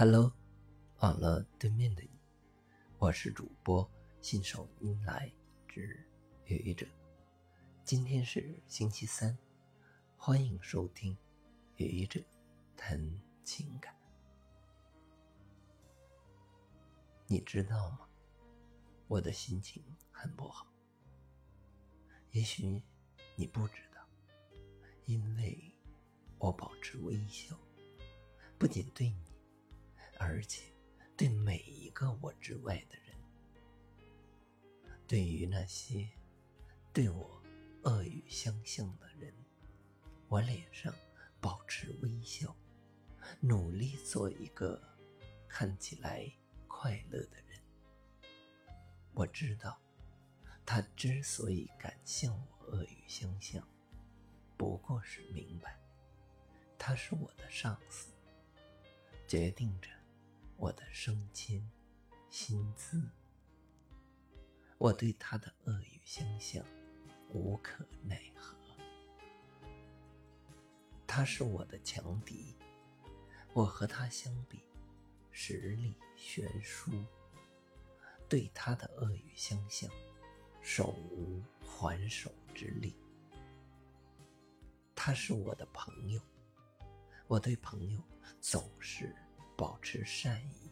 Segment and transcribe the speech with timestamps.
[0.00, 0.32] Hello，
[1.00, 2.10] 网络对面的你，
[2.98, 3.90] 我是主播
[4.20, 5.28] 信手拈来
[5.66, 6.06] 之
[6.44, 6.86] 愚者。
[7.84, 9.36] 今天是星期三，
[10.16, 11.18] 欢迎收听
[11.74, 12.22] 愚者
[12.76, 12.96] 谈
[13.42, 13.92] 情感。
[17.26, 18.08] 你知道吗？
[19.08, 20.64] 我的心情很不好。
[22.30, 22.80] 也许
[23.34, 24.00] 你不知道，
[25.06, 25.58] 因为
[26.38, 27.58] 我保持微笑，
[28.56, 29.27] 不仅对你。
[30.18, 30.64] 而且，
[31.16, 33.16] 对每一个我之外的人，
[35.06, 36.08] 对于那些
[36.92, 37.42] 对我
[37.84, 39.32] 恶语相向的人，
[40.28, 40.92] 我脸上
[41.40, 42.54] 保持微笑，
[43.40, 44.82] 努力做一个
[45.48, 46.30] 看起来
[46.66, 47.60] 快乐的人。
[49.14, 49.80] 我知道，
[50.66, 53.66] 他之所以敢向我恶语相向，
[54.56, 55.78] 不过是明白，
[56.76, 58.12] 他是我的上司，
[59.26, 59.90] 决定着。
[60.58, 61.62] 我的升迁、
[62.28, 63.00] 薪资，
[64.76, 66.64] 我对他的恶语相向
[67.32, 68.58] 无可奈何。
[71.06, 72.56] 他是我的强敌，
[73.52, 74.58] 我和他相比，
[75.30, 76.90] 实力悬殊。
[78.28, 79.88] 对他的恶语相向，
[80.60, 82.96] 手无还手之力。
[84.96, 86.20] 他是我的朋友，
[87.28, 88.02] 我对朋友
[88.40, 89.14] 总是。
[89.58, 90.70] 保持善意，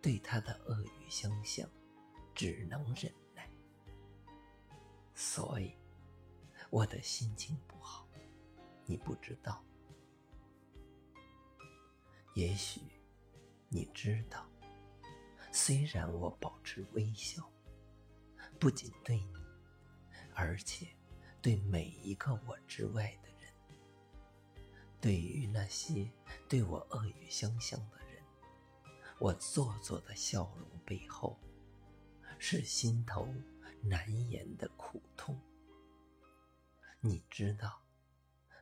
[0.00, 1.68] 对他的恶语相向，
[2.34, 3.46] 只能忍耐。
[5.14, 5.76] 所以，
[6.70, 8.08] 我的心情不好，
[8.86, 9.62] 你不知道。
[12.32, 12.80] 也许，
[13.68, 14.48] 你知道。
[15.52, 17.46] 虽然我保持微笑，
[18.58, 19.34] 不仅对你，
[20.32, 20.86] 而且
[21.42, 23.37] 对每一个我之外的人，
[25.00, 26.10] 对于那些
[26.48, 28.22] 对我恶语相向的人。
[29.20, 31.38] 我做作的笑容背后，
[32.38, 33.32] 是心头
[33.82, 35.40] 难言的苦痛。
[37.00, 37.82] 你知道，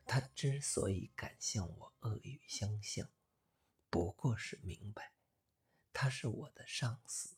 [0.07, 3.09] 他之所以敢向我恶语相向，
[3.89, 5.13] 不过是明白，
[5.93, 7.37] 他是我的上司，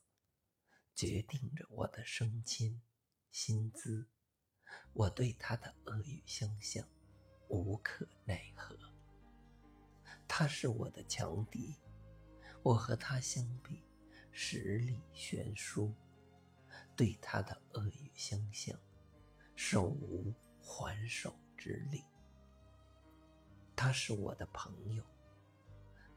[0.95, 2.81] 决定着我的升迁、
[3.31, 4.09] 薪资。
[4.93, 6.87] 我对他的恶语相向，
[7.49, 8.77] 无可奈何。
[10.39, 11.75] 他是我的强敌。
[12.63, 13.83] 我和他相比，
[14.31, 15.93] 实力悬殊，
[16.95, 18.79] 对他的恶语相向，
[19.57, 20.33] 手无
[20.63, 22.05] 还手之力。
[23.75, 25.03] 他是我的朋友，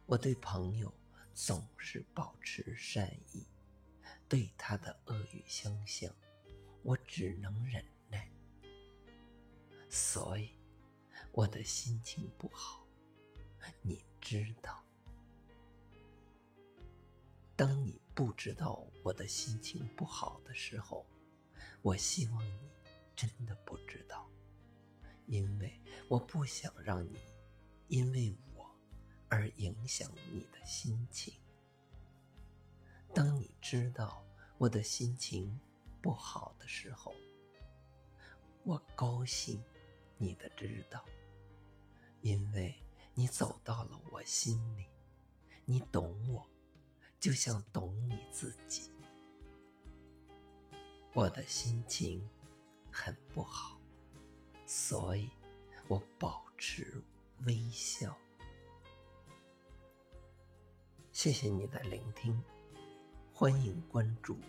[0.05, 0.93] 我对朋友
[1.33, 3.47] 总是保持善意，
[4.29, 6.13] 对他的恶语相向，
[6.83, 8.31] 我只能忍耐。
[9.89, 10.55] 所以，
[11.31, 12.85] 我的心情不好，
[13.81, 14.81] 你知道。
[17.55, 21.05] 当你不知道我的心情不好的时候，
[21.81, 22.69] 我希望你
[23.15, 24.29] 真的不知道，
[25.27, 27.19] 因为我不想让你
[27.87, 28.65] 因为我
[29.29, 31.33] 而影响你的心情。
[33.13, 34.25] 当你知道
[34.57, 35.59] 我的心情
[36.01, 37.13] 不好的时候，
[38.63, 39.61] 我高兴
[40.17, 41.05] 你的知道，
[42.21, 42.80] 因为
[43.13, 44.85] 你走到了我心里，
[45.65, 46.47] 你懂我。
[47.19, 48.89] 就像懂你自己，
[51.13, 52.27] 我的心情
[52.91, 53.79] 很不好，
[54.65, 55.29] 所以
[55.87, 56.99] 我保持
[57.45, 58.17] 微笑。
[61.11, 62.43] 谢谢你的聆听，
[63.31, 64.39] 欢迎关注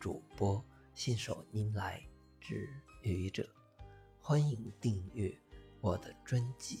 [0.00, 0.60] 主播
[0.96, 2.04] 信手拈来
[2.40, 2.68] 之
[3.02, 3.48] 愚者，
[4.20, 5.32] 欢迎订阅
[5.80, 6.78] 我的专辑《